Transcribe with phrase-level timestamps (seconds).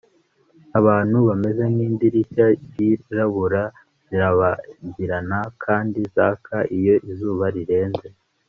[0.79, 3.63] abantu bameze nk'idirishya ryirabura
[4.07, 8.07] zirabagirana kandi zaka iyo izuba rirenze